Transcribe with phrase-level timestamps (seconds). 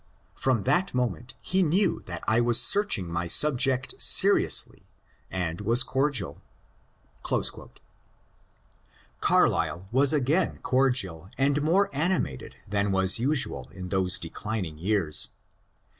[0.33, 4.87] From that moment he knew that I was searching my subject seriously
[5.29, 6.41] and was cordial."
[9.21, 15.29] Carlyle was again cordial and more animated than was usual in those declining years.